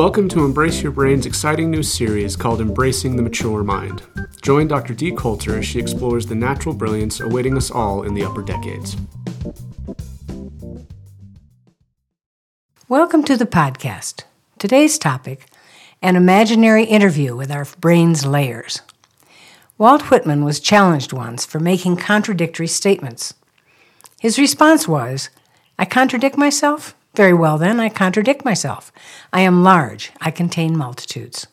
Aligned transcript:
Welcome 0.00 0.30
to 0.30 0.46
Embrace 0.46 0.82
Your 0.82 0.92
Brain's 0.92 1.26
exciting 1.26 1.70
new 1.70 1.82
series 1.82 2.34
called 2.34 2.62
Embracing 2.62 3.16
the 3.16 3.22
Mature 3.22 3.62
Mind. 3.62 4.02
Join 4.40 4.66
Dr. 4.66 4.94
Dee 4.94 5.12
Coulter 5.12 5.58
as 5.58 5.66
she 5.66 5.78
explores 5.78 6.24
the 6.24 6.34
natural 6.34 6.74
brilliance 6.74 7.20
awaiting 7.20 7.54
us 7.54 7.70
all 7.70 8.02
in 8.04 8.14
the 8.14 8.24
upper 8.24 8.40
decades. 8.40 8.96
Welcome 12.88 13.24
to 13.24 13.36
the 13.36 13.44
podcast. 13.44 14.24
Today's 14.58 14.98
topic 14.98 15.44
an 16.00 16.16
imaginary 16.16 16.84
interview 16.84 17.36
with 17.36 17.50
our 17.50 17.66
brain's 17.78 18.24
layers. 18.24 18.80
Walt 19.76 20.10
Whitman 20.10 20.46
was 20.46 20.60
challenged 20.60 21.12
once 21.12 21.44
for 21.44 21.60
making 21.60 21.98
contradictory 21.98 22.68
statements. 22.68 23.34
His 24.18 24.38
response 24.38 24.88
was, 24.88 25.28
I 25.78 25.84
contradict 25.84 26.38
myself? 26.38 26.96
Very 27.14 27.34
well, 27.34 27.58
then, 27.58 27.80
I 27.80 27.88
contradict 27.88 28.44
myself. 28.44 28.92
I 29.32 29.40
am 29.40 29.64
large, 29.64 30.12
I 30.20 30.30
contain 30.30 30.76
multitudes. 30.76 31.46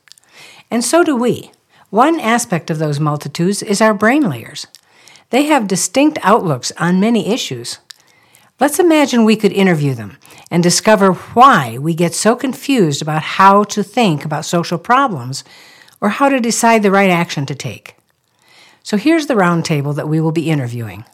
And 0.70 0.84
so 0.84 1.04
do 1.04 1.16
we. 1.16 1.52
One 1.90 2.20
aspect 2.20 2.70
of 2.70 2.80
those 2.80 3.00
multitudes 3.00 3.64
is 3.64 3.82
our 3.82 3.94
brain 3.94 4.30
layers. 4.30 4.68
They 5.30 5.44
have 5.44 5.68
distinct 5.68 6.20
outlooks 6.22 6.72
on 6.78 7.00
many 7.00 7.34
issues. 7.34 7.80
Let's 8.60 8.80
imagine 8.80 9.24
we 9.24 9.36
could 9.36 9.52
interview 9.52 9.94
them 9.94 10.18
and 10.50 10.64
discover 10.64 11.14
why 11.14 11.78
we 11.78 11.94
get 11.94 12.14
so 12.14 12.36
confused 12.36 13.02
about 13.02 13.22
how 13.22 13.64
to 13.66 13.84
think 13.84 14.26
about 14.26 14.46
social 14.46 14.78
problems 14.78 15.44
or 16.02 16.10
how 16.10 16.30
to 16.30 16.40
decide 16.40 16.84
the 16.84 16.92
right 16.92 17.10
action 17.10 17.46
to 17.46 17.56
take. 17.56 17.96
So 18.84 18.98
here's 18.98 19.28
the 19.28 19.34
roundtable 19.34 19.96
that 19.96 20.08
we 20.08 20.22
will 20.22 20.32
be 20.32 20.50
interviewing. 20.50 21.06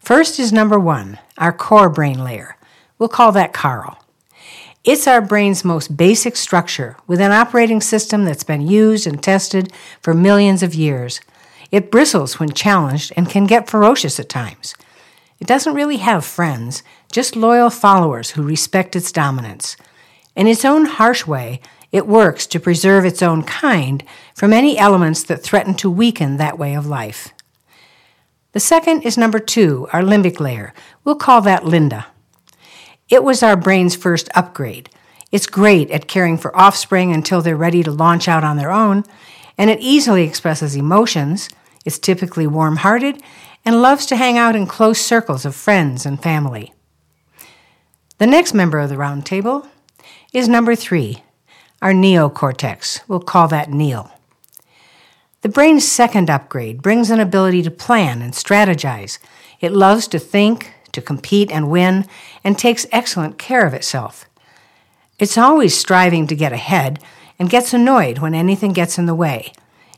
First 0.00 0.38
is 0.38 0.52
number 0.52 0.78
one, 0.78 1.18
our 1.38 1.52
core 1.52 1.88
brain 1.88 2.22
layer. 2.22 2.56
We'll 3.00 3.08
call 3.08 3.32
that 3.32 3.54
Carl. 3.54 3.98
It's 4.84 5.06
our 5.06 5.22
brain's 5.22 5.64
most 5.64 5.96
basic 5.96 6.36
structure 6.36 6.98
with 7.06 7.18
an 7.18 7.32
operating 7.32 7.80
system 7.80 8.24
that's 8.24 8.44
been 8.44 8.60
used 8.60 9.06
and 9.06 9.22
tested 9.22 9.72
for 10.02 10.12
millions 10.12 10.62
of 10.62 10.74
years. 10.74 11.20
It 11.72 11.90
bristles 11.90 12.38
when 12.38 12.50
challenged 12.50 13.12
and 13.16 13.28
can 13.28 13.46
get 13.46 13.70
ferocious 13.70 14.20
at 14.20 14.28
times. 14.28 14.74
It 15.40 15.46
doesn't 15.46 15.74
really 15.74 15.96
have 15.96 16.26
friends, 16.26 16.82
just 17.10 17.36
loyal 17.36 17.70
followers 17.70 18.32
who 18.32 18.42
respect 18.42 18.94
its 18.94 19.10
dominance. 19.10 19.78
In 20.36 20.46
its 20.46 20.66
own 20.66 20.84
harsh 20.84 21.26
way, 21.26 21.62
it 21.92 22.06
works 22.06 22.46
to 22.48 22.60
preserve 22.60 23.06
its 23.06 23.22
own 23.22 23.42
kind 23.44 24.04
from 24.34 24.52
any 24.52 24.76
elements 24.76 25.22
that 25.22 25.42
threaten 25.42 25.72
to 25.76 25.90
weaken 25.90 26.36
that 26.36 26.58
way 26.58 26.74
of 26.74 26.86
life. 26.86 27.32
The 28.52 28.60
second 28.60 29.02
is 29.02 29.16
number 29.16 29.38
two, 29.38 29.88
our 29.90 30.02
limbic 30.02 30.38
layer. 30.38 30.74
We'll 31.02 31.16
call 31.16 31.40
that 31.42 31.64
Linda. 31.64 32.06
It 33.10 33.24
was 33.24 33.42
our 33.42 33.56
brain's 33.56 33.96
first 33.96 34.28
upgrade. 34.34 34.88
It's 35.32 35.46
great 35.46 35.90
at 35.90 36.08
caring 36.08 36.38
for 36.38 36.56
offspring 36.56 37.12
until 37.12 37.42
they're 37.42 37.56
ready 37.56 37.82
to 37.82 37.90
launch 37.90 38.28
out 38.28 38.44
on 38.44 38.56
their 38.56 38.70
own, 38.70 39.04
and 39.58 39.68
it 39.68 39.80
easily 39.80 40.22
expresses 40.22 40.76
emotions. 40.76 41.48
It's 41.84 41.98
typically 41.98 42.46
warm 42.46 42.76
hearted 42.76 43.20
and 43.64 43.82
loves 43.82 44.06
to 44.06 44.16
hang 44.16 44.38
out 44.38 44.56
in 44.56 44.66
close 44.66 45.00
circles 45.00 45.44
of 45.44 45.54
friends 45.54 46.06
and 46.06 46.22
family. 46.22 46.72
The 48.18 48.26
next 48.26 48.54
member 48.54 48.78
of 48.78 48.88
the 48.88 48.96
round 48.96 49.26
table 49.26 49.66
is 50.32 50.48
number 50.48 50.74
three, 50.74 51.22
our 51.82 51.92
neocortex. 51.92 53.00
We'll 53.08 53.20
call 53.20 53.48
that 53.48 53.70
Neil. 53.70 54.10
The 55.42 55.48
brain's 55.48 55.88
second 55.88 56.28
upgrade 56.28 56.82
brings 56.82 57.10
an 57.10 57.18
ability 57.18 57.62
to 57.62 57.70
plan 57.70 58.20
and 58.20 58.34
strategize. 58.34 59.18
It 59.60 59.72
loves 59.72 60.06
to 60.08 60.18
think, 60.18 60.74
to 60.92 61.02
compete 61.02 61.50
and 61.50 61.70
win, 61.70 62.06
and 62.42 62.58
takes 62.58 62.86
excellent 62.92 63.38
care 63.38 63.66
of 63.66 63.74
itself. 63.74 64.26
It's 65.18 65.38
always 65.38 65.76
striving 65.76 66.26
to 66.28 66.36
get 66.36 66.52
ahead 66.52 66.98
and 67.38 67.50
gets 67.50 67.74
annoyed 67.74 68.18
when 68.18 68.34
anything 68.34 68.72
gets 68.72 68.98
in 68.98 69.06
the 69.06 69.14
way, 69.14 69.52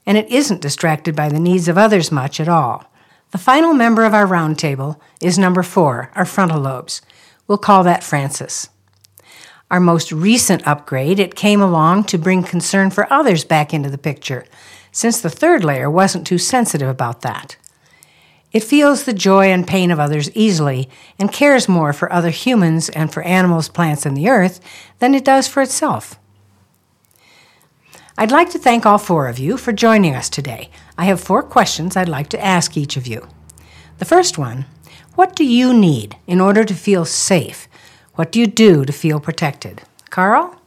and 0.04 0.18
it 0.18 0.30
isn't 0.30 0.60
distracted 0.60 1.14
by 1.14 1.28
the 1.28 1.40
needs 1.40 1.68
of 1.68 1.78
others 1.78 2.10
much 2.10 2.40
at 2.40 2.48
all. 2.48 2.84
The 3.30 3.38
final 3.38 3.72
member 3.72 4.04
of 4.04 4.14
our 4.14 4.26
roundtable 4.26 5.00
is 5.20 5.38
number 5.38 5.62
four, 5.62 6.10
our 6.14 6.24
frontal 6.24 6.60
lobes. 6.60 7.02
We'll 7.46 7.58
call 7.58 7.82
that 7.84 8.04
Francis. 8.04 8.68
Our 9.70 9.80
most 9.80 10.12
recent 10.12 10.66
upgrade, 10.66 11.18
it 11.18 11.34
came 11.34 11.62
along 11.62 12.04
to 12.04 12.18
bring 12.18 12.42
concern 12.42 12.90
for 12.90 13.10
others 13.10 13.44
back 13.44 13.72
into 13.72 13.88
the 13.88 13.96
picture, 13.96 14.44
since 14.90 15.20
the 15.20 15.30
third 15.30 15.64
layer 15.64 15.90
wasn't 15.90 16.26
too 16.26 16.36
sensitive 16.36 16.88
about 16.88 17.22
that. 17.22 17.56
It 18.52 18.62
feels 18.62 19.04
the 19.04 19.14
joy 19.14 19.46
and 19.46 19.66
pain 19.66 19.90
of 19.90 19.98
others 19.98 20.30
easily 20.34 20.88
and 21.18 21.32
cares 21.32 21.68
more 21.68 21.92
for 21.92 22.12
other 22.12 22.30
humans 22.30 22.88
and 22.90 23.12
for 23.12 23.22
animals, 23.22 23.68
plants, 23.68 24.04
and 24.04 24.16
the 24.16 24.28
earth 24.28 24.60
than 24.98 25.14
it 25.14 25.24
does 25.24 25.48
for 25.48 25.62
itself. 25.62 26.18
I'd 28.18 28.30
like 28.30 28.50
to 28.50 28.58
thank 28.58 28.84
all 28.84 28.98
four 28.98 29.26
of 29.26 29.38
you 29.38 29.56
for 29.56 29.72
joining 29.72 30.14
us 30.14 30.28
today. 30.28 30.70
I 30.98 31.06
have 31.06 31.20
four 31.20 31.42
questions 31.42 31.96
I'd 31.96 32.10
like 32.10 32.28
to 32.28 32.44
ask 32.44 32.76
each 32.76 32.98
of 32.98 33.06
you. 33.06 33.26
The 33.98 34.04
first 34.04 34.36
one 34.36 34.66
What 35.14 35.34
do 35.34 35.44
you 35.44 35.72
need 35.72 36.16
in 36.26 36.40
order 36.40 36.62
to 36.62 36.74
feel 36.74 37.06
safe? 37.06 37.68
What 38.14 38.30
do 38.30 38.38
you 38.38 38.46
do 38.46 38.84
to 38.84 38.92
feel 38.92 39.18
protected? 39.18 39.82
Carl? 40.10 40.60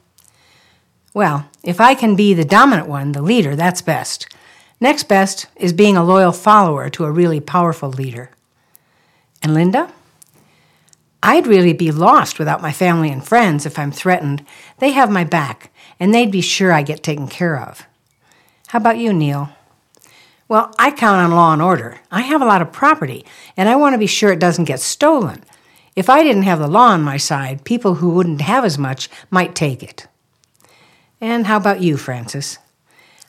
Well, 1.13 1.47
if 1.63 1.79
I 1.79 1.93
can 1.93 2.15
be 2.15 2.33
the 2.33 2.43
dominant 2.43 2.89
one, 2.89 3.11
the 3.11 3.21
leader, 3.21 3.55
that's 3.55 3.81
best. 3.81 4.27
Next 4.79 5.03
best 5.03 5.47
is 5.55 5.73
being 5.73 5.95
a 5.95 6.03
loyal 6.03 6.31
follower 6.31 6.89
to 6.89 7.05
a 7.05 7.11
really 7.11 7.39
powerful 7.39 7.89
leader. 7.89 8.29
And 9.41 9.53
Linda? 9.53 9.91
I'd 11.23 11.47
really 11.47 11.73
be 11.73 11.91
lost 11.91 12.37
without 12.37 12.61
my 12.61 12.71
family 12.71 13.09
and 13.09 13.25
friends 13.25 13.65
if 13.65 13.79
I'm 13.79 13.91
threatened. 13.91 14.45
They 14.79 14.91
have 14.91 15.09
my 15.09 15.23
back, 15.23 15.71
and 15.99 16.13
they'd 16.13 16.31
be 16.31 16.41
sure 16.41 16.71
I 16.71 16.83
get 16.83 17.01
taken 17.01 17.27
care 17.27 17.59
of. 17.59 17.87
How 18.67 18.77
about 18.77 18.97
you, 18.97 19.11
Neil? 19.11 19.49
Well, 20.47 20.73
I 20.77 20.91
count 20.91 21.21
on 21.21 21.31
law 21.31 21.53
and 21.53 21.61
order. 21.61 21.99
I 22.11 22.21
have 22.21 22.41
a 22.41 22.45
lot 22.45 22.61
of 22.61 22.71
property, 22.71 23.25
and 23.57 23.67
I 23.67 23.75
want 23.75 23.93
to 23.93 23.99
be 23.99 24.05
sure 24.05 24.31
it 24.31 24.39
doesn't 24.39 24.65
get 24.65 24.79
stolen. 24.79 25.43
If 25.95 26.09
I 26.09 26.21
didn't 26.21 26.43
have 26.43 26.59
the 26.59 26.67
law 26.67 26.89
on 26.89 27.01
my 27.01 27.17
side, 27.17 27.63
people 27.63 27.95
who 27.95 28.09
wouldn't 28.09 28.41
have 28.41 28.65
as 28.65 28.77
much 28.77 29.09
might 29.31 29.55
take 29.55 29.81
it. 29.81 30.07
And 31.19 31.47
how 31.47 31.57
about 31.57 31.81
you, 31.81 31.97
Francis? 31.97 32.59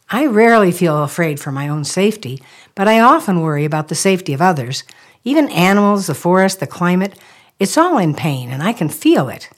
I 0.08 0.26
rarely 0.26 0.70
feel 0.70 1.02
afraid 1.02 1.40
for 1.40 1.50
my 1.50 1.68
own 1.68 1.84
safety, 1.84 2.40
but 2.74 2.86
I 2.86 3.00
often 3.00 3.40
worry 3.40 3.64
about 3.64 3.88
the 3.88 3.94
safety 3.94 4.32
of 4.32 4.40
others. 4.40 4.84
Even 5.24 5.48
animals, 5.48 6.06
the 6.06 6.14
forest, 6.14 6.60
the 6.60 6.66
climate, 6.66 7.18
it's 7.58 7.76
all 7.76 7.98
in 7.98 8.14
pain, 8.14 8.50
and 8.50 8.62
I 8.62 8.72
can 8.72 8.88
feel 8.88 9.28
it. 9.28 9.50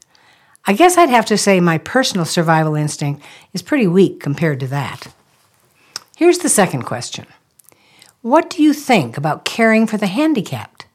I 0.66 0.72
guess 0.72 0.96
I'd 0.96 1.10
have 1.10 1.26
to 1.26 1.38
say 1.38 1.60
my 1.60 1.78
personal 1.78 2.24
survival 2.24 2.74
instinct 2.74 3.22
is 3.52 3.62
pretty 3.62 3.86
weak 3.86 4.20
compared 4.20 4.60
to 4.60 4.66
that. 4.68 5.08
Here's 6.16 6.38
the 6.38 6.48
second 6.48 6.82
question 6.82 7.26
What 8.22 8.48
do 8.48 8.62
you 8.62 8.72
think 8.72 9.16
about 9.16 9.44
caring 9.44 9.86
for 9.86 9.98
the 9.98 10.06
handicapped? 10.06 10.86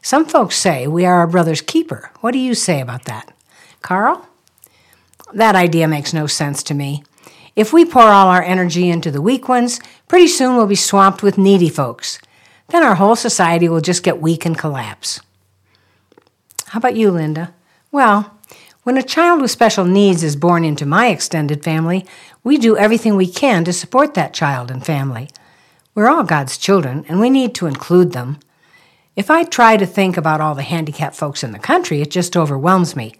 Some 0.00 0.26
folks 0.26 0.56
say 0.56 0.86
we 0.86 1.04
are 1.04 1.18
our 1.18 1.26
brother's 1.26 1.60
keeper. 1.60 2.10
What 2.20 2.32
do 2.32 2.38
you 2.38 2.54
say 2.54 2.80
about 2.80 3.04
that? 3.04 3.32
Carl? 3.82 4.26
That 5.32 5.54
idea 5.54 5.86
makes 5.86 6.12
no 6.12 6.26
sense 6.26 6.62
to 6.64 6.74
me. 6.74 7.04
If 7.54 7.72
we 7.72 7.84
pour 7.84 8.04
all 8.04 8.28
our 8.28 8.42
energy 8.42 8.88
into 8.88 9.10
the 9.10 9.20
weak 9.20 9.48
ones, 9.48 9.78
pretty 10.08 10.28
soon 10.28 10.56
we'll 10.56 10.66
be 10.66 10.74
swamped 10.74 11.22
with 11.22 11.36
needy 11.36 11.68
folks. 11.68 12.18
Then 12.68 12.82
our 12.82 12.94
whole 12.94 13.16
society 13.16 13.68
will 13.68 13.82
just 13.82 14.02
get 14.02 14.22
weak 14.22 14.46
and 14.46 14.56
collapse. 14.56 15.20
How 16.68 16.78
about 16.78 16.96
you, 16.96 17.10
Linda? 17.10 17.52
Well, 17.90 18.38
when 18.84 18.96
a 18.96 19.02
child 19.02 19.42
with 19.42 19.50
special 19.50 19.84
needs 19.84 20.22
is 20.22 20.34
born 20.34 20.64
into 20.64 20.86
my 20.86 21.08
extended 21.08 21.62
family, 21.62 22.06
we 22.42 22.56
do 22.56 22.76
everything 22.76 23.14
we 23.14 23.26
can 23.26 23.64
to 23.64 23.72
support 23.72 24.14
that 24.14 24.32
child 24.32 24.70
and 24.70 24.84
family. 24.84 25.28
We're 25.94 26.08
all 26.08 26.24
God's 26.24 26.56
children, 26.56 27.04
and 27.06 27.20
we 27.20 27.28
need 27.28 27.54
to 27.56 27.66
include 27.66 28.12
them. 28.12 28.40
If 29.14 29.30
I 29.30 29.44
try 29.44 29.76
to 29.76 29.84
think 29.84 30.16
about 30.16 30.40
all 30.40 30.54
the 30.54 30.62
handicapped 30.62 31.14
folks 31.14 31.44
in 31.44 31.52
the 31.52 31.58
country, 31.58 32.00
it 32.00 32.10
just 32.10 32.34
overwhelms 32.34 32.96
me. 32.96 33.14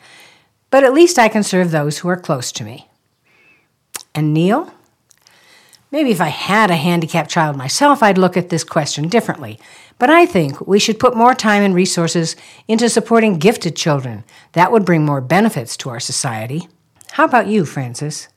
But 0.70 0.84
at 0.84 0.94
least 0.94 1.18
I 1.18 1.28
can 1.28 1.42
serve 1.42 1.70
those 1.70 1.98
who 1.98 2.08
are 2.08 2.16
close 2.16 2.50
to 2.52 2.64
me. 2.64 2.88
And 4.14 4.34
Neil? 4.34 4.72
Maybe 5.90 6.10
if 6.10 6.20
I 6.20 6.28
had 6.28 6.70
a 6.70 6.76
handicapped 6.76 7.30
child 7.30 7.56
myself, 7.56 8.02
I'd 8.02 8.16
look 8.16 8.36
at 8.36 8.48
this 8.48 8.64
question 8.64 9.08
differently. 9.08 9.58
But 9.98 10.08
I 10.08 10.24
think 10.24 10.66
we 10.66 10.78
should 10.78 10.98
put 10.98 11.16
more 11.16 11.34
time 11.34 11.62
and 11.62 11.74
resources 11.74 12.34
into 12.66 12.88
supporting 12.88 13.38
gifted 13.38 13.76
children. 13.76 14.24
That 14.52 14.72
would 14.72 14.86
bring 14.86 15.04
more 15.04 15.20
benefits 15.20 15.76
to 15.78 15.90
our 15.90 16.00
society. 16.00 16.66
How 17.12 17.24
about 17.24 17.46
you, 17.46 17.66
Francis? 17.66 18.28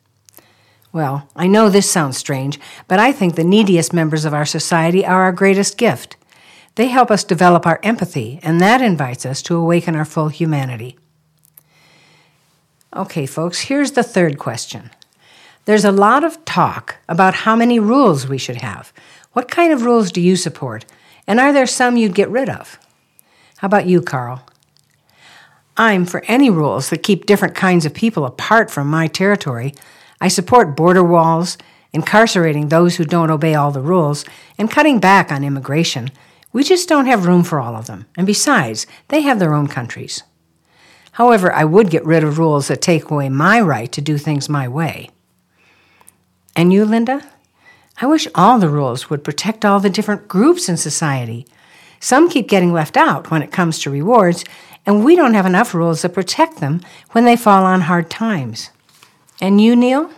Well, 0.92 1.30
I 1.36 1.48
know 1.48 1.70
this 1.70 1.90
sounds 1.90 2.18
strange, 2.18 2.60
but 2.88 3.00
I 3.00 3.12
think 3.12 3.36
the 3.36 3.44
neediest 3.44 3.94
members 3.94 4.26
of 4.26 4.34
our 4.34 4.46
society 4.46 5.06
are 5.06 5.24
our 5.24 5.32
greatest 5.32 5.78
gift. 5.78 6.18
They 6.76 6.88
help 6.88 7.10
us 7.10 7.24
develop 7.24 7.66
our 7.66 7.80
empathy, 7.84 8.40
and 8.44 8.60
that 8.60 8.82
invites 8.82 9.26
us 9.26 9.42
to 9.44 9.56
awaken 9.56 9.96
our 9.96 10.06
full 10.06 10.28
humanity. 10.28 10.98
Okay, 12.94 13.26
folks, 13.26 13.62
here's 13.62 13.92
the 13.92 14.04
third 14.04 14.38
question 14.38 14.92
there's 15.66 15.86
a 15.86 15.92
lot 15.92 16.24
of 16.24 16.44
talk 16.46 16.98
about 17.10 17.34
how 17.34 17.56
many 17.56 17.80
rules 17.80 18.28
we 18.28 18.38
should 18.38 18.62
have. 18.62 18.94
What 19.34 19.50
kind 19.50 19.74
of 19.74 19.84
rules 19.84 20.12
do 20.12 20.22
you 20.22 20.36
support? 20.36 20.86
And 21.28 21.40
are 21.40 21.52
there 21.52 21.66
some 21.66 21.98
you'd 21.98 22.16
get 22.16 22.30
rid 22.30 22.50
of? 22.50 22.80
How 23.58 23.66
about 23.66 23.88
you, 23.88 24.02
Carl? 24.02 24.44
I'm 25.78 26.06
for 26.06 26.24
any 26.28 26.50
rules 26.50 26.90
that 26.90 27.04
keep 27.04 27.26
different 27.26 27.56
kinds 27.56 27.86
of 27.86 27.94
people 27.94 28.26
apart 28.26 28.72
from 28.72 28.88
my 28.88 29.08
territory. 29.08 29.74
I 30.22 30.30
support 30.30 30.78
border 30.78 31.04
walls, 31.04 31.58
incarcerating 31.92 32.70
those 32.70 32.96
who 32.96 33.04
don't 33.04 33.32
obey 33.32 33.56
all 33.56 33.72
the 33.72 33.82
rules, 33.82 34.24
and 34.58 34.72
cutting 34.72 35.00
back 35.00 35.32
on 35.32 35.44
immigration. 35.44 36.12
We 36.54 36.64
just 36.64 36.88
don't 36.88 37.08
have 37.08 37.26
room 37.26 37.44
for 37.44 37.60
all 37.60 37.76
of 37.76 37.88
them. 37.88 38.06
And 38.16 38.26
besides, 38.26 38.88
they 39.10 39.22
have 39.22 39.40
their 39.40 39.54
own 39.54 39.68
countries. 39.68 40.24
However, 41.14 41.52
I 41.52 41.66
would 41.66 41.90
get 41.90 42.06
rid 42.06 42.24
of 42.24 42.38
rules 42.38 42.68
that 42.68 42.82
take 42.82 43.10
away 43.10 43.30
my 43.30 43.60
right 43.60 43.92
to 43.92 44.02
do 44.02 44.18
things 44.18 44.48
my 44.48 44.68
way. 44.68 45.10
And 46.56 46.72
you, 46.72 46.86
Linda? 46.86 47.22
I 48.02 48.06
wish 48.06 48.28
all 48.36 48.60
the 48.60 48.70
rules 48.70 49.10
would 49.10 49.24
protect 49.24 49.64
all 49.64 49.80
the 49.80 49.90
different 49.90 50.28
groups 50.28 50.68
in 50.68 50.78
society. 50.78 51.46
Some 52.00 52.30
keep 52.30 52.48
getting 52.48 52.74
left 52.74 52.98
out 52.98 53.32
when 53.32 53.42
it 53.42 53.52
comes 53.52 53.80
to 53.80 53.90
rewards, 53.90 54.44
and 54.86 55.04
we 55.04 55.16
don't 55.16 55.34
have 55.34 55.46
enough 55.46 55.74
rules 55.74 56.02
that 56.02 56.14
protect 56.14 56.60
them 56.60 56.82
when 57.12 57.26
they 57.26 57.36
fall 57.36 57.66
on 57.66 57.82
hard 57.82 58.10
times. 58.10 58.70
And 59.42 59.60
you, 59.60 59.76
Neil? 59.76 60.12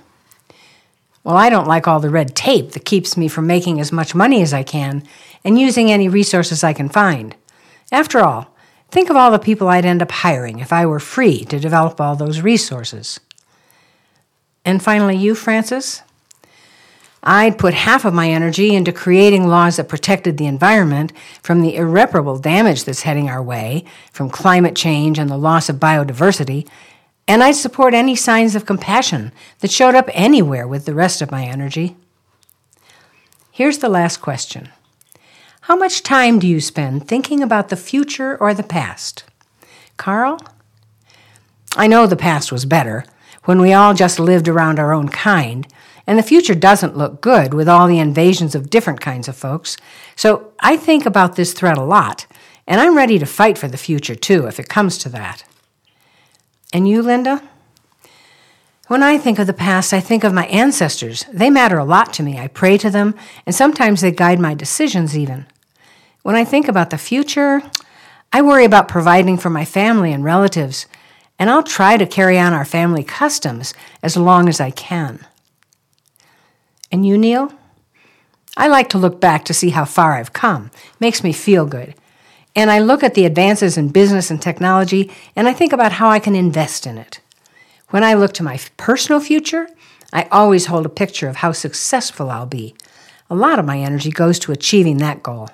Well, 1.24 1.38
I 1.38 1.50
don't 1.50 1.68
like 1.68 1.88
all 1.88 2.00
the 2.00 2.10
red 2.10 2.36
tape 2.36 2.72
that 2.72 2.86
keeps 2.86 3.18
me 3.18 3.28
from 3.28 3.48
making 3.48 3.80
as 3.80 3.92
much 3.92 4.16
money 4.16 4.42
as 4.42 4.54
I 4.54 4.64
can 4.64 5.04
and 5.44 5.60
using 5.60 5.92
any 5.92 6.08
resources 6.08 6.64
I 6.64 6.74
can 6.74 6.90
find. 6.90 7.36
After 7.92 8.20
all, 8.20 8.54
think 8.90 9.10
of 9.10 9.16
all 9.16 9.32
the 9.32 9.40
people 9.40 9.68
I'd 9.68 9.86
end 9.86 10.02
up 10.02 10.12
hiring 10.12 10.60
if 10.60 10.72
I 10.72 10.86
were 10.86 11.00
free 11.00 11.44
to 11.46 11.60
develop 11.60 12.00
all 12.00 12.16
those 12.16 12.42
resources. 12.42 13.20
And 14.64 14.82
finally, 14.82 15.16
you, 15.16 15.36
Frances? 15.36 16.02
I'd 17.24 17.58
put 17.58 17.74
half 17.74 18.06
of 18.06 18.14
my 18.14 18.30
energy 18.30 18.76
into 18.76 18.94
creating 18.94 19.48
laws 19.48 19.78
that 19.78 19.90
protected 19.90 20.38
the 20.38 20.46
environment 20.46 21.12
from 21.42 21.62
the 21.62 21.76
irreparable 21.76 22.38
damage 22.38 22.86
that's 22.86 23.02
heading 23.02 23.30
our 23.30 23.42
way, 23.42 23.86
from 24.12 24.30
climate 24.30 24.76
change 24.76 25.20
and 25.20 25.30
the 25.30 25.38
loss 25.38 25.68
of 25.68 25.78
biodiversity, 25.78 26.68
and 27.28 27.44
I'd 27.44 27.56
support 27.56 27.94
any 27.94 28.16
signs 28.16 28.56
of 28.56 28.66
compassion 28.66 29.34
that 29.60 29.72
showed 29.72 29.96
up 29.96 30.10
anywhere 30.14 30.68
with 30.68 30.86
the 30.86 30.94
rest 30.94 31.22
of 31.22 31.32
my 31.32 31.44
energy. 31.44 31.98
Here's 33.52 33.80
the 33.80 33.90
last 33.90 34.18
question 34.18 34.70
How 35.62 35.76
much 35.76 36.04
time 36.04 36.40
do 36.40 36.48
you 36.48 36.62
spend 36.62 37.08
thinking 37.08 37.42
about 37.44 37.70
the 37.70 37.76
future 37.76 38.38
or 38.38 38.54
the 38.54 38.64
past? 38.64 39.26
Carl? 39.98 40.40
I 41.76 41.88
know 41.88 42.08
the 42.08 42.16
past 42.16 42.52
was 42.52 42.66
better, 42.66 43.04
when 43.48 43.62
we 43.62 43.72
all 43.72 43.94
just 43.94 44.20
lived 44.20 44.50
around 44.50 44.78
our 44.78 44.92
own 44.92 45.08
kind 45.08 45.66
and 46.06 46.20
the 46.20 46.24
future 46.24 46.54
doesn't 46.54 46.98
look 46.98 47.22
good 47.22 47.54
with 47.54 47.70
all 47.70 47.88
the 47.88 47.98
invasions 47.98 48.54
of 48.56 48.70
different 48.70 49.00
kinds 49.00 49.30
of 49.30 49.38
folks. 49.38 49.78
So 50.18 50.52
I 50.60 50.76
think 50.76 51.06
about 51.06 51.38
this 51.38 51.54
threat 51.54 51.78
a 51.78 51.84
lot, 51.84 52.28
and 52.68 52.82
I'm 52.82 52.98
ready 52.98 53.18
to 53.20 53.26
fight 53.26 53.58
for 53.58 53.70
the 53.70 53.78
future 53.78 54.16
too 54.16 54.48
if 54.48 54.60
it 54.60 54.68
comes 54.68 54.98
to 54.98 55.10
that. 55.10 55.46
And 56.74 56.90
you, 56.90 57.02
Linda? 57.02 57.42
When 58.90 59.02
I 59.02 59.18
think 59.18 59.40
of 59.40 59.48
the 59.48 59.54
past, 59.54 59.94
I 59.94 60.02
think 60.02 60.26
of 60.26 60.34
my 60.34 60.48
ancestors. 60.48 61.26
They 61.32 61.50
matter 61.50 61.78
a 61.78 61.86
lot 61.86 62.12
to 62.14 62.24
me. 62.24 62.38
I 62.38 62.48
pray 62.48 62.78
to 62.80 62.90
them, 62.90 63.16
and 63.46 63.56
sometimes 63.56 64.02
they 64.02 64.12
guide 64.12 64.42
my 64.42 64.54
decisions 64.56 65.18
even. 65.18 65.46
When 66.22 66.36
I 66.36 66.44
think 66.44 66.68
about 66.68 66.90
the 66.90 66.98
future, 66.98 67.62
I 68.34 68.42
worry 68.42 68.66
about 68.66 68.90
providing 68.90 69.38
for 69.38 69.50
my 69.50 69.64
family 69.64 70.12
and 70.12 70.22
relatives, 70.22 70.86
and 71.40 71.50
I'll 71.50 71.64
try 71.64 71.98
to 71.98 72.06
carry 72.06 72.40
on 72.40 72.54
our 72.54 72.66
family 72.66 73.04
customs 73.04 73.74
as 74.02 74.18
long 74.18 74.50
as 74.50 74.60
I 74.60 74.72
can. 74.72 75.26
And 76.92 77.06
you, 77.06 77.18
Neil? 77.18 77.54
I 78.56 78.68
like 78.68 78.90
to 78.90 78.98
look 78.98 79.22
back 79.22 79.46
to 79.46 79.54
see 79.54 79.70
how 79.70 79.86
far 79.86 80.14
I've 80.14 80.34
come. 80.34 80.72
Makes 81.00 81.24
me 81.24 81.32
feel 81.32 81.66
good. 81.66 81.94
And 82.56 82.72
I 82.72 82.80
look 82.80 83.04
at 83.04 83.14
the 83.14 83.26
advances 83.26 83.78
in 83.78 83.90
business 83.90 84.32
and 84.32 84.42
technology 84.42 85.12
and 85.36 85.48
I 85.48 85.54
think 85.54 85.74
about 85.74 85.94
how 85.94 86.10
I 86.10 86.20
can 86.20 86.36
invest 86.36 86.88
in 86.88 86.98
it. 86.98 87.20
When 87.90 88.04
I 88.04 88.16
look 88.16 88.34
to 88.34 88.44
my 88.44 88.60
personal 88.78 89.22
future, 89.22 89.70
I 90.12 90.24
always 90.32 90.66
hold 90.66 90.86
a 90.86 90.90
picture 90.90 91.28
of 91.28 91.38
how 91.38 91.52
successful 91.52 92.32
I'll 92.32 92.48
be. 92.48 92.76
A 93.30 93.36
lot 93.36 93.60
of 93.60 93.66
my 93.66 93.80
energy 93.80 94.10
goes 94.10 94.40
to 94.40 94.52
achieving 94.52 94.98
that 94.98 95.22
goal. 95.22 95.50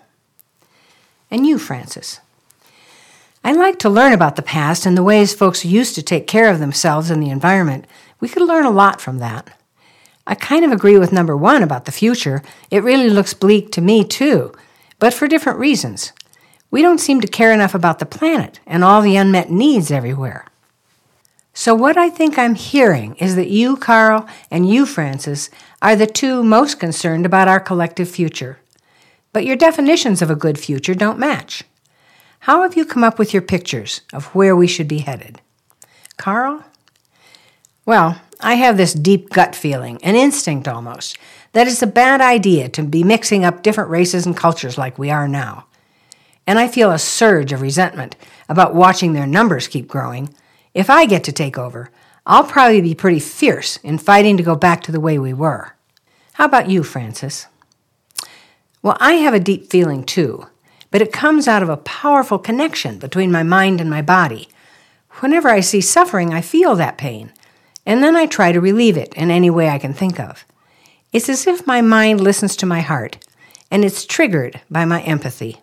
And 1.29 1.45
you, 1.45 1.57
Frances? 1.57 2.21
I 3.45 3.51
like 3.51 3.77
to 3.79 3.89
learn 3.89 4.13
about 4.13 4.37
the 4.37 4.41
past 4.41 4.85
and 4.85 4.97
the 4.97 5.03
ways 5.03 5.33
folks 5.33 5.65
used 5.65 5.95
to 5.95 6.01
take 6.01 6.27
care 6.27 6.49
of 6.49 6.59
themselves 6.59 7.09
and 7.09 7.21
the 7.21 7.29
environment. 7.29 7.85
We 8.21 8.29
could 8.29 8.43
learn 8.43 8.65
a 8.65 8.71
lot 8.71 9.01
from 9.01 9.17
that. 9.17 9.57
I 10.25 10.35
kind 10.35 10.63
of 10.63 10.71
agree 10.71 10.97
with 10.97 11.11
number 11.11 11.35
one 11.35 11.61
about 11.61 11.83
the 11.83 11.91
future. 11.91 12.41
It 12.71 12.83
really 12.83 13.09
looks 13.09 13.33
bleak 13.33 13.69
to 13.73 13.81
me, 13.81 14.05
too, 14.05 14.53
but 14.97 15.13
for 15.13 15.27
different 15.27 15.59
reasons. 15.59 16.13
We 16.71 16.81
don't 16.81 17.01
seem 17.01 17.19
to 17.19 17.27
care 17.27 17.51
enough 17.51 17.75
about 17.75 17.99
the 17.99 18.05
planet 18.05 18.61
and 18.65 18.81
all 18.81 19.01
the 19.01 19.17
unmet 19.17 19.51
needs 19.51 19.91
everywhere. 19.91 20.45
So, 21.53 21.75
what 21.75 21.97
I 21.97 22.09
think 22.09 22.39
I'm 22.39 22.55
hearing 22.55 23.15
is 23.17 23.35
that 23.35 23.49
you, 23.49 23.75
Carl, 23.75 24.25
and 24.49 24.67
you, 24.67 24.85
Frances, 24.85 25.49
are 25.81 25.95
the 25.97 26.07
two 26.07 26.43
most 26.43 26.79
concerned 26.79 27.25
about 27.25 27.49
our 27.49 27.59
collective 27.59 28.09
future. 28.09 28.59
But 29.33 29.45
your 29.45 29.57
definitions 29.57 30.21
of 30.21 30.31
a 30.31 30.35
good 30.35 30.57
future 30.57 30.95
don't 30.95 31.19
match. 31.19 31.63
How 32.43 32.63
have 32.63 32.75
you 32.75 32.83
come 32.83 33.05
up 33.05 33.19
with 33.19 33.31
your 33.31 33.41
pictures 33.41 34.01
of 34.11 34.25
where 34.35 34.53
we 34.53 34.67
should 34.67 34.89
be 34.89 34.97
headed? 34.97 35.39
Carl? 36.17 36.65
Well, 37.85 38.19
I 38.41 38.55
have 38.55 38.75
this 38.75 38.93
deep 38.93 39.29
gut 39.29 39.55
feeling, 39.55 39.97
an 40.03 40.17
instinct 40.17 40.67
almost, 40.67 41.17
that 41.53 41.67
it's 41.67 41.81
a 41.81 41.87
bad 41.87 42.19
idea 42.19 42.67
to 42.67 42.83
be 42.83 43.01
mixing 43.01 43.45
up 43.45 43.63
different 43.63 43.91
races 43.91 44.25
and 44.25 44.35
cultures 44.35 44.77
like 44.77 44.99
we 44.99 45.09
are 45.09 45.25
now. 45.25 45.67
And 46.45 46.59
I 46.59 46.67
feel 46.67 46.91
a 46.91 46.99
surge 46.99 47.53
of 47.53 47.61
resentment 47.61 48.17
about 48.49 48.75
watching 48.75 49.13
their 49.13 49.25
numbers 49.25 49.69
keep 49.69 49.87
growing. 49.87 50.35
If 50.73 50.89
I 50.89 51.05
get 51.05 51.23
to 51.23 51.31
take 51.31 51.57
over, 51.57 51.91
I'll 52.25 52.43
probably 52.43 52.81
be 52.81 52.93
pretty 52.93 53.21
fierce 53.21 53.77
in 53.77 53.97
fighting 53.99 54.35
to 54.35 54.43
go 54.43 54.57
back 54.57 54.83
to 54.83 54.91
the 54.91 54.99
way 54.99 55.17
we 55.17 55.31
were. 55.31 55.77
How 56.33 56.43
about 56.43 56.69
you, 56.69 56.83
Francis? 56.83 57.47
Well, 58.81 58.97
I 58.99 59.13
have 59.13 59.33
a 59.33 59.39
deep 59.39 59.69
feeling 59.69 60.03
too, 60.03 60.47
but 60.93 61.01
it 61.01 61.11
comes 61.11 61.49
out 61.49 61.61
of 61.61 61.67
a 61.67 61.75
powerful 61.75 62.39
connection 62.39 62.99
between 62.99 63.33
my 63.33 63.43
mind 63.43 63.81
and 63.81 63.89
my 63.89 64.01
body. 64.01 64.47
Whenever 65.19 65.49
I 65.49 65.59
see 65.59 65.81
suffering, 65.81 66.33
I 66.33 66.39
feel 66.39 66.75
that 66.75 66.97
pain 66.97 67.33
and 67.85 68.03
then 68.03 68.15
I 68.15 68.25
try 68.25 68.51
to 68.51 68.61
relieve 68.61 68.97
it 68.97 69.13
in 69.13 69.29
any 69.29 69.49
way 69.49 69.69
I 69.69 69.79
can 69.79 69.93
think 69.93 70.19
of. 70.19 70.45
It's 71.11 71.29
as 71.29 71.47
if 71.47 71.67
my 71.67 71.81
mind 71.81 72.21
listens 72.21 72.55
to 72.57 72.65
my 72.65 72.81
heart, 72.81 73.17
and 73.69 73.83
it's 73.83 74.05
triggered 74.05 74.61
by 74.69 74.85
my 74.85 75.01
empathy. 75.01 75.61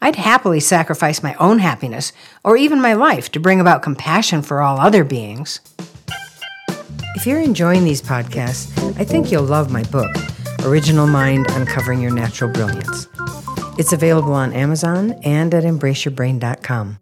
I'd 0.00 0.16
happily 0.16 0.60
sacrifice 0.60 1.22
my 1.22 1.34
own 1.34 1.60
happiness 1.60 2.12
or 2.42 2.56
even 2.56 2.80
my 2.80 2.92
life 2.92 3.30
to 3.32 3.40
bring 3.40 3.60
about 3.60 3.82
compassion 3.82 4.42
for 4.42 4.60
all 4.60 4.80
other 4.80 5.04
beings. 5.04 5.60
If 7.14 7.26
you're 7.26 7.40
enjoying 7.40 7.84
these 7.84 8.02
podcasts, 8.02 8.76
I 8.98 9.04
think 9.04 9.30
you'll 9.30 9.44
love 9.44 9.70
my 9.70 9.84
book, 9.84 10.10
Original 10.64 11.06
Mind 11.06 11.46
Uncovering 11.50 12.00
Your 12.00 12.10
Natural 12.10 12.50
Brilliance. 12.50 13.06
It's 13.78 13.92
available 13.92 14.32
on 14.32 14.52
Amazon 14.52 15.12
and 15.24 15.52
at 15.54 15.64
embraceyourbrain.com. 15.64 17.01